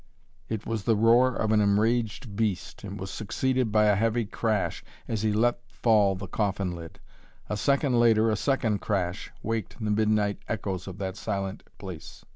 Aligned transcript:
It 0.49 0.65
was 0.65 0.85
the 0.85 0.95
roar 0.95 1.35
of 1.35 1.51
an 1.51 1.61
enraged 1.61 2.35
beast 2.35 2.83
and 2.83 2.99
was 2.99 3.11
succeeded 3.11 3.71
by 3.71 3.85
a 3.85 3.93
heavy 3.93 4.25
crash, 4.25 4.83
as 5.07 5.21
he 5.21 5.31
let 5.31 5.61
fall 5.69 6.15
the 6.15 6.25
coffin 6.25 6.71
lid. 6.75 6.99
A 7.49 7.55
second 7.55 7.99
later 7.99 8.31
a 8.31 8.35
second 8.35 8.79
crash 8.81 9.29
waked 9.43 9.77
the 9.79 9.91
midnight 9.91 10.39
echoes 10.49 10.87
of 10.87 10.97
that 10.97 11.17
silent 11.17 11.61
place. 11.77 12.25